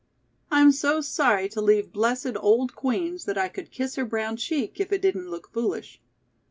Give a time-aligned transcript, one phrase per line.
[0.49, 4.79] I'm so sorry to leave blessed old Queen's that I could kiss her brown cheek,
[4.79, 6.01] if it didn't look foolish."